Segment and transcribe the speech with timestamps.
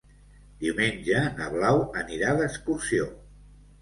[0.63, 3.11] Diumenge na Blau anirà d'excursió.